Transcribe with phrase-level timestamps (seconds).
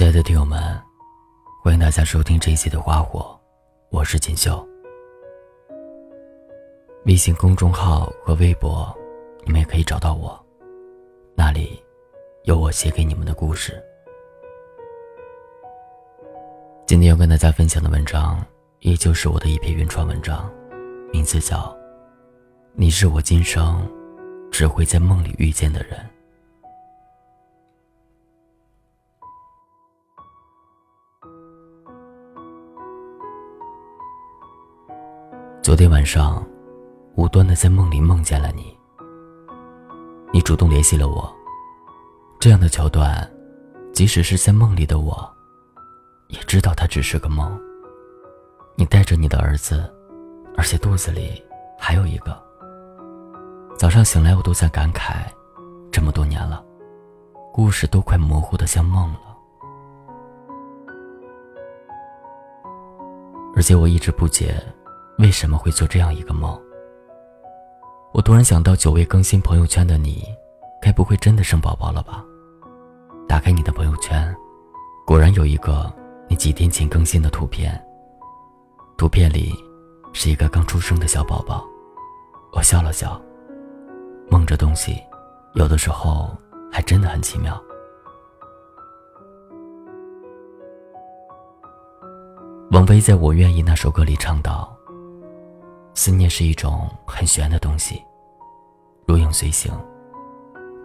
[0.00, 0.58] 亲爱的听友们，
[1.62, 3.38] 欢迎大家收听这一期的《花火》，
[3.90, 4.66] 我是锦绣。
[7.04, 8.96] 微信公众号和微博，
[9.44, 10.42] 你们也可以找到我，
[11.34, 11.78] 那里
[12.44, 13.78] 有我写给你们的故事。
[16.86, 18.42] 今天要跟大家分享的文章，
[18.78, 20.50] 依旧是我的一篇原创文章，
[21.12, 21.58] 名字叫
[22.72, 23.86] 《你是我今生
[24.50, 25.98] 只会在梦里遇见的人》。
[35.70, 36.44] 昨天晚上，
[37.14, 38.76] 无端的在梦里梦见了你。
[40.32, 41.32] 你主动联系了我，
[42.40, 43.24] 这样的桥段，
[43.92, 45.32] 即使是在梦里的我。
[46.26, 47.56] 也知道它只是个梦。
[48.74, 49.88] 你带着你的儿子，
[50.56, 51.40] 而且肚子里
[51.78, 52.36] 还有一个。
[53.78, 55.24] 早上醒来，我都在感慨，
[55.92, 56.64] 这么多年了，
[57.52, 59.20] 故事都快模糊的像梦了。
[63.54, 64.60] 而且我一直不解，
[65.20, 66.58] 为什么会做这样一个梦。
[68.12, 70.24] 我突然想到，久未更新朋友圈的你，
[70.80, 72.24] 该不会真的生宝宝了吧？
[73.28, 74.34] 打开你的朋友圈，
[75.06, 75.92] 果然有一个。
[76.28, 77.84] 你几天前更新的图片，
[78.96, 79.52] 图片里
[80.12, 81.66] 是一个刚出生的小宝宝。
[82.52, 83.20] 我笑了笑，
[84.30, 85.02] 梦这东西，
[85.54, 86.30] 有的时候
[86.70, 87.60] 还真的很奇妙。
[92.70, 94.72] 王菲在我愿意那首歌里唱道
[96.02, 98.02] ：“思念是一种很玄的东西，
[99.06, 99.70] 如影随形，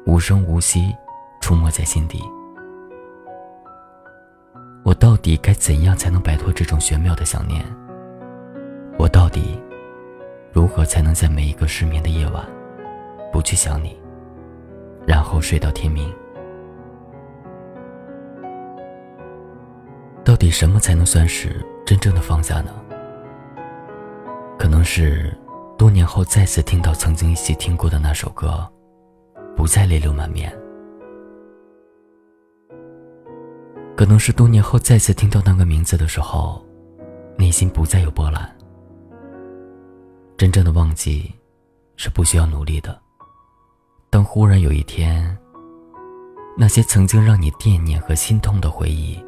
[0.05, 0.94] 无声无息，
[1.39, 2.22] 出没在心底。”
[4.83, 7.63] 我到底该怎样才能摆脱这种玄妙的想念？
[8.99, 9.57] 我到底
[10.52, 12.45] 如何才能在每一个失眠的夜晚，
[13.31, 13.97] 不去想你，
[15.07, 16.13] 然后睡到天明？
[20.25, 22.84] 到底什么才能算是真正的放下呢？
[24.65, 25.31] 可能是
[25.77, 28.67] 多年后再次听到曾经一起听过的那首歌，
[29.55, 30.51] 不再泪流满面。
[33.95, 36.65] 可能是多年后再次听到那个名字的时候，
[37.37, 38.57] 内心不再有波澜。
[40.35, 41.31] 真正的忘记，
[41.95, 42.99] 是不需要努力的。
[44.09, 45.37] 当忽然有一天，
[46.57, 49.23] 那些曾经让你惦念和心痛的回忆，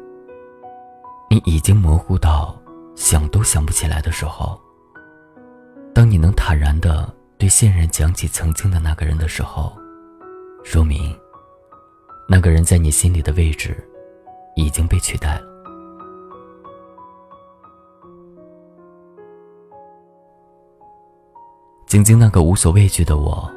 [1.30, 2.60] 你已经模糊到
[2.96, 4.60] 想都想不起来的时候，
[5.98, 9.76] 当你能坦然的对现任讲起曾经的那个人的时候，
[10.62, 11.12] 说明，
[12.28, 13.76] 那个人在你心里的位置。
[14.54, 15.42] 已经被取代了。
[21.88, 23.50] 晶晶那个无所畏惧的我，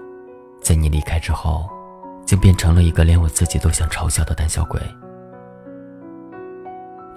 [0.61, 1.69] 在你离开之后，
[2.25, 4.81] 竟变成了一个连我自己都想嘲笑的胆小鬼。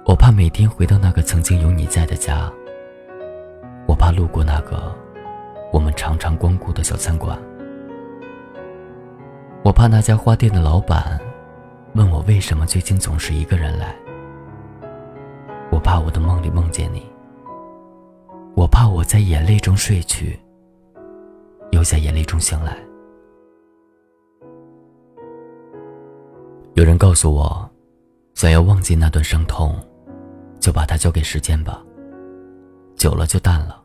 [0.05, 2.53] 我怕每天回到那个曾经有你在的家，
[3.89, 4.95] 我怕路过那个
[5.75, 7.37] 我们常常光顾的小餐馆，
[9.65, 11.21] 我怕那家花店的老板。
[11.97, 13.93] 问我为什么最近总是一个人来？
[15.73, 17.05] 我怕我的梦里梦见你。
[18.55, 20.39] 我怕我在眼泪中睡去，
[21.73, 22.77] 又在眼泪中醒来。
[26.75, 27.69] 有人告诉我，
[28.35, 29.75] 想要忘记那段伤痛，
[30.61, 31.83] 就把它交给时间吧，
[32.95, 33.84] 久了就淡了。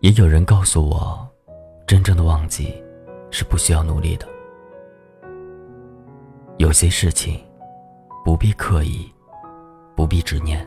[0.00, 1.28] 也有人告诉我，
[1.84, 2.72] 真正的忘记，
[3.32, 4.28] 是不需要努力的。
[6.58, 7.44] 有些事情，
[8.24, 9.12] 不必刻意，
[9.96, 10.64] 不必执念。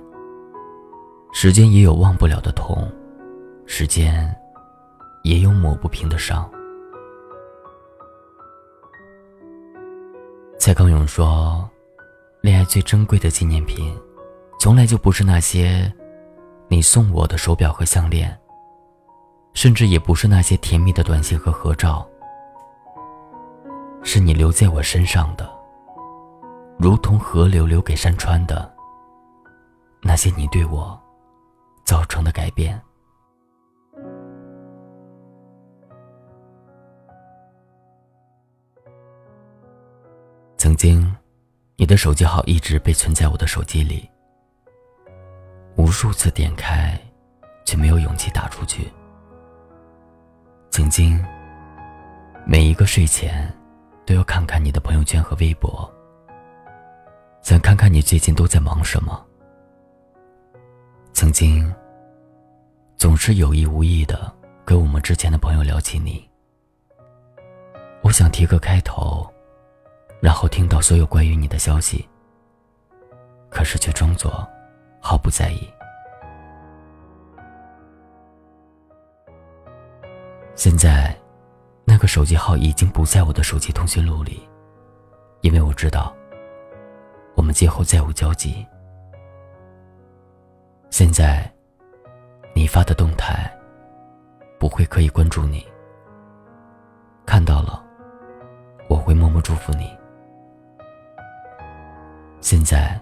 [1.31, 2.91] 时间也有忘不了的痛，
[3.65, 4.35] 时间
[5.23, 6.49] 也有抹不平的伤。
[10.59, 11.69] 蔡康永说
[12.43, 13.97] ：“恋爱最珍贵的纪念品，
[14.59, 15.89] 从来就不是那些
[16.67, 18.37] 你送我的手表和项链，
[19.53, 22.07] 甚至也不是那些甜蜜的短信和合照，
[24.03, 25.49] 是你留在我身上的。”
[26.79, 28.73] 如同河流留给山川的
[30.01, 30.99] 那些你对我
[31.85, 32.81] 造成的改变。
[40.57, 41.15] 曾经，
[41.75, 44.09] 你的手机号一直被存在我的手机里，
[45.75, 46.99] 无数次点开，
[47.63, 48.91] 却没有勇气打出去。
[50.71, 51.21] 曾经，
[52.45, 53.53] 每一个睡前
[54.05, 55.91] 都要看看你的朋友圈和微博。
[57.41, 59.21] 想看看你最近都在忙什么。
[61.11, 61.69] 曾经，
[62.95, 64.33] 总是有意无意的
[64.63, 66.25] 跟我们之前的朋友聊起你。
[68.01, 69.29] 我想提个开头，
[70.21, 72.07] 然后听到所有关于你的消息。
[73.49, 74.47] 可是却装作
[75.01, 75.69] 毫不在意。
[80.63, 81.11] 现在，
[81.85, 84.47] 那个手机号已经不在我的手机通讯录里，
[85.41, 86.15] 因为我知道，
[87.35, 88.63] 我们今后再无交集。
[90.91, 91.51] 现在，
[92.53, 93.51] 你发的动态，
[94.59, 95.65] 不会刻意关注你。
[97.25, 97.83] 看到了，
[98.87, 99.89] 我会默默祝福你。
[102.39, 103.01] 现在，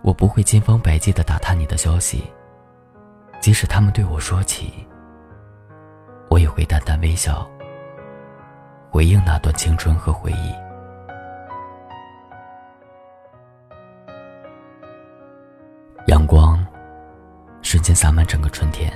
[0.00, 2.24] 我不会千方百计的打探你的消息，
[3.38, 4.72] 即使他们对我说起。
[6.48, 7.48] 会淡淡微笑，
[8.90, 10.54] 回应那段青春和回忆。
[16.06, 16.66] 阳光
[17.60, 18.90] 瞬间洒满整个春天，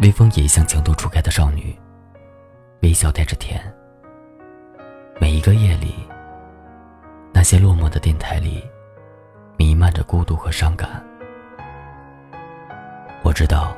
[0.00, 1.78] 微风也像情窦初开的少女，
[2.82, 3.60] 微笑带着甜。
[5.20, 5.94] 每一个夜里，
[7.32, 8.64] 那些落寞的电台里，
[9.56, 10.88] 弥漫着孤独和伤感。
[13.22, 13.76] 我知道。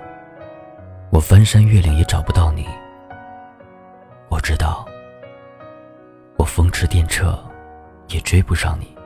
[1.10, 2.66] 我翻山越岭也找不到你，
[4.28, 4.86] 我知道。
[6.36, 7.36] 我风驰电掣，
[8.08, 8.96] 也追不上你。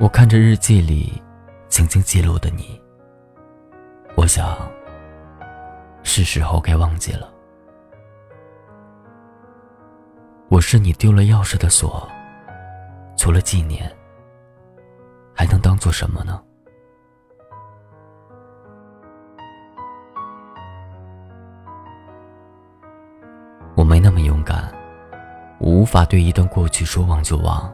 [0.00, 1.22] 我看着日记里
[1.68, 2.80] 曾经记录的你，
[4.16, 4.56] 我想，
[6.02, 7.32] 是时候该忘记了。
[10.48, 12.08] 我是你丢了钥匙的锁，
[13.16, 13.94] 除了纪念，
[15.34, 16.42] 还能当做什么呢？
[23.86, 24.68] 我没那么勇敢，
[25.58, 27.72] 我无法对一段过去说忘就忘。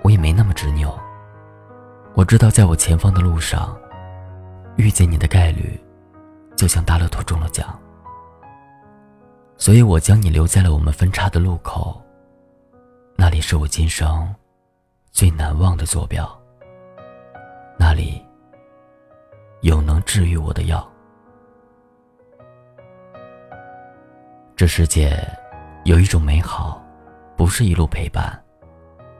[0.00, 0.98] 我也没那么执拗。
[2.14, 3.76] 我知道，在我前方的路上，
[4.76, 5.78] 遇见你的概率，
[6.56, 7.78] 就像大乐透中了奖。
[9.58, 12.00] 所以我将你留在了我们分叉的路口。
[13.14, 14.34] 那里是我今生
[15.10, 16.26] 最难忘的坐标。
[17.78, 18.24] 那里
[19.60, 20.90] 有能治愈我的药。
[24.62, 25.18] 这世界
[25.82, 26.80] 有一种美好，
[27.36, 28.40] 不是一路陪伴，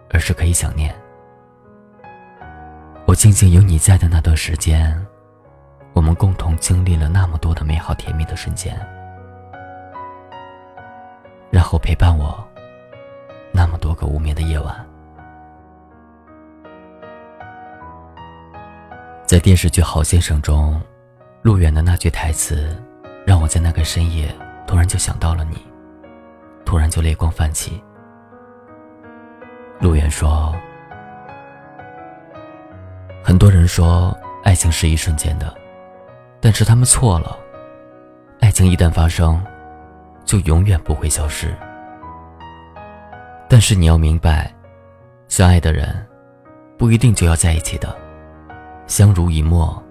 [0.08, 0.94] 而是可以想念。
[3.06, 5.04] 我庆幸有你在的那段时间，
[5.94, 8.78] 我们共同经历了那么多的美好甜蜜的瞬间，
[11.50, 12.38] 然后陪伴我
[13.52, 14.72] 那么多个无眠的夜晚。
[19.26, 20.80] 在电视剧《好先生》中，
[21.42, 22.80] 陆远的那句台词，
[23.26, 24.32] 让我在那个深夜。
[24.66, 25.56] 突然就想到了你，
[26.64, 27.82] 突然就泪光泛起。
[29.80, 30.54] 陆远说
[33.22, 35.52] ：“很多人说爱情是一瞬间的，
[36.40, 37.36] 但是他们错了。
[38.40, 39.44] 爱情一旦发生，
[40.24, 41.54] 就永远不会消失。
[43.48, 44.54] 但是你要明白，
[45.28, 46.06] 相爱的人
[46.78, 47.94] 不一定就要在一起的。
[48.86, 49.82] 相濡以沫，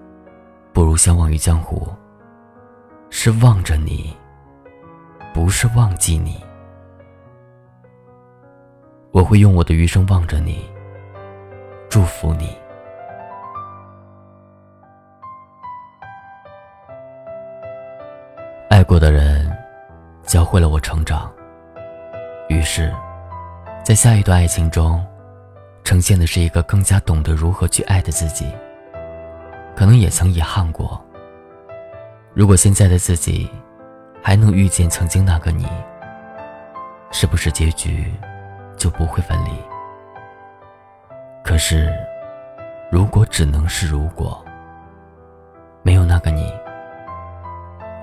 [0.72, 1.86] 不如相忘于江湖。
[3.10, 4.16] 是望着你。”
[5.34, 6.44] 不是忘记你，
[9.12, 10.70] 我会用我的余生望着你，
[11.88, 12.54] 祝福你。
[18.68, 19.50] 爱过的人，
[20.24, 21.32] 教会了我成长。
[22.50, 22.92] 于是，
[23.82, 25.02] 在下一段爱情中，
[25.82, 28.52] 呈现的是一个更加懂得如何去爱的自己。
[29.74, 31.02] 可能也曾遗憾过，
[32.34, 33.50] 如果现在的自己。
[34.22, 35.66] 还能遇见曾经那个你，
[37.10, 38.14] 是不是结局
[38.76, 39.50] 就不会分离？
[41.42, 41.92] 可是，
[42.90, 44.42] 如果只能是如果，
[45.82, 46.54] 没有那个你，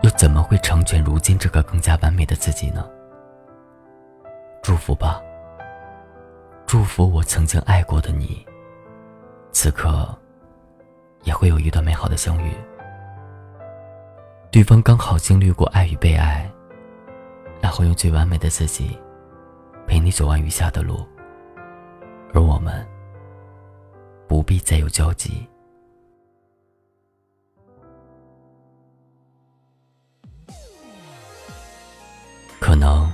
[0.02, 2.86] 又怎么会成全如今这个更加完美的自己呢？
[4.62, 5.22] 祝福吧，
[6.66, 8.46] 祝福我曾经爱过的你，
[9.54, 10.14] 此刻
[11.24, 12.54] 也会有一段美好的相遇。
[14.52, 16.52] 对方刚好经历过爱与被爱，
[17.62, 18.98] 然后用最完美的自己
[19.86, 21.08] 陪你走完余下的路，
[22.34, 22.86] 而我们
[24.28, 25.48] 不必再有交集。
[32.60, 33.12] 可能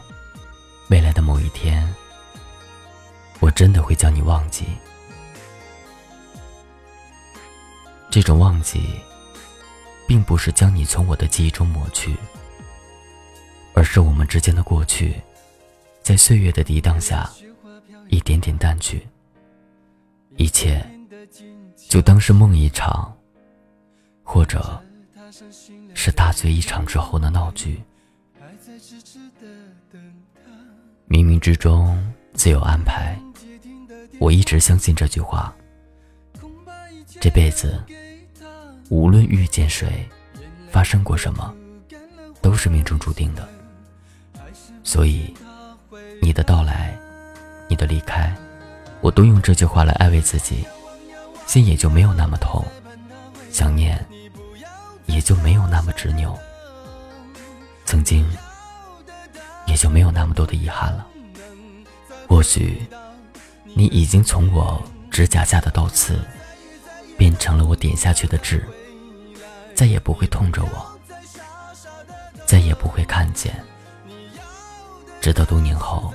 [0.90, 1.86] 未来的某一天，
[3.42, 4.66] 我真的会将你忘记。
[8.10, 8.98] 这种忘记。
[10.08, 12.16] 并不是将你从我的记忆中抹去，
[13.74, 15.16] 而是我们之间的过去，
[16.02, 17.30] 在岁月的涤荡下，
[18.10, 19.08] 一点点淡去。
[20.38, 20.86] 一切
[21.90, 23.16] 就当是梦一场，
[24.22, 24.84] 或者
[25.94, 27.82] 是大醉一场之后的闹剧。
[31.08, 33.18] 冥冥之中自有安排，
[34.20, 35.56] 我一直相信这句话：
[37.22, 37.82] 这辈子
[38.90, 40.08] 无论遇见谁，
[40.72, 41.54] 发生过什么，
[42.42, 43.48] 都是命中注定的。
[44.84, 45.34] 所以，
[46.22, 46.98] 你的到来，
[47.68, 48.34] 你的离开，
[49.02, 50.66] 我都用这句话来安慰自己，
[51.48, 52.64] 心也就没有那么痛，
[53.52, 54.04] 想念
[55.06, 56.38] 也就没有那么执拗，
[57.86, 58.26] 曾经
[59.66, 61.08] 也就没有那么多的遗憾了。
[62.28, 62.86] 或许。
[63.78, 66.18] 你已经从我指甲下的刀刺，
[67.18, 68.68] 变成了我点下去的痣，
[69.74, 71.00] 再也不会痛着我，
[72.46, 73.64] 再也不会看见，
[75.22, 76.14] 直到多年后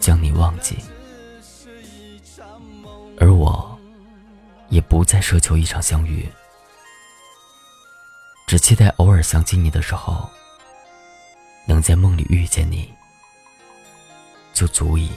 [0.00, 0.78] 将你忘记，
[3.18, 3.78] 而我
[4.68, 6.28] 也不再奢求一场相遇，
[8.46, 10.28] 只期待偶尔想起你的时候，
[11.66, 12.92] 能在梦里遇见你，
[14.52, 15.10] 就足以。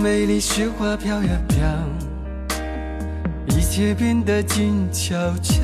[0.00, 1.58] 美丽，雪花飘呀飘，
[3.54, 5.60] 一切变得静悄悄。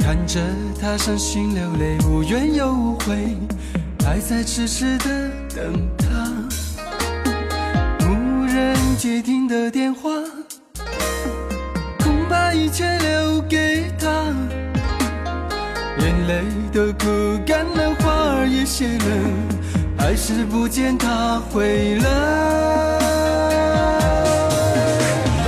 [0.00, 0.40] 看着
[0.80, 3.36] 他伤心流泪，无怨又无悔，
[4.04, 6.28] 还在痴痴的等他。
[8.08, 10.10] 无人接听的电话，
[12.02, 14.08] 恐怕一切留给他。
[15.98, 16.42] 眼泪
[16.72, 19.59] 都哭干了，花儿也谢了。
[20.00, 22.08] 还是不见他回来。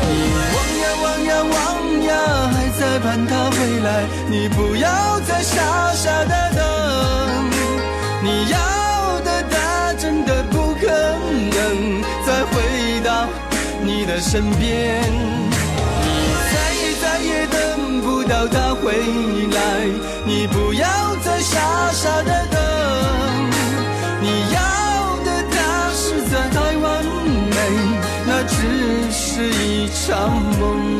[0.07, 0.13] 你
[0.55, 1.57] 望呀望呀望
[2.05, 2.13] 呀，
[2.53, 4.05] 还在盼他回来。
[4.29, 7.51] 你不要再傻傻的等，
[8.23, 13.27] 你要的他真的不可能再回到
[13.83, 15.03] 你的身边。
[16.05, 16.07] 你
[16.53, 18.93] 再也再也等不到他回
[19.51, 19.59] 来，
[20.27, 20.87] 你不要
[21.25, 22.82] 再傻傻的等。
[29.43, 30.93] 是一场梦。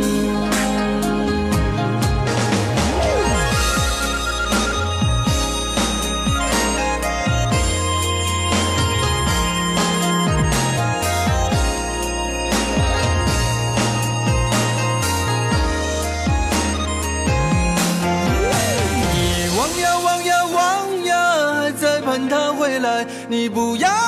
[19.15, 21.15] 你望呀望呀望呀
[21.55, 24.02] 还在盼他回来你不要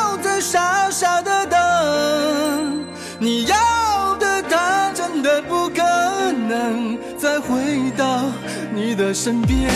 [7.18, 8.24] 再回到
[8.74, 9.70] 你的身边，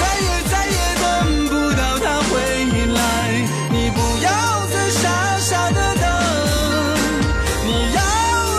[0.00, 1.04] 再也再也等
[1.48, 2.34] 不到他回
[2.94, 2.98] 来。
[3.70, 4.28] 你不要
[4.72, 6.04] 再傻傻的等，
[7.66, 8.00] 你要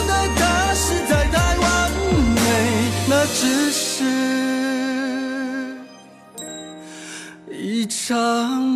[0.06, 1.66] 的他实在太完
[2.36, 2.40] 美，
[3.10, 3.86] 那只是
[7.52, 8.67] 一场。